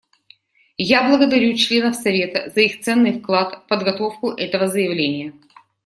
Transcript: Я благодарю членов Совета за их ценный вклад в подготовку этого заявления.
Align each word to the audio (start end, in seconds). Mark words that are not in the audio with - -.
Я 0.79 1.07
благодарю 1.07 1.53
членов 1.53 1.95
Совета 1.95 2.49
за 2.49 2.61
их 2.61 2.79
ценный 2.81 3.19
вклад 3.19 3.63
в 3.63 3.67
подготовку 3.67 4.31
этого 4.31 4.67
заявления. 4.67 5.33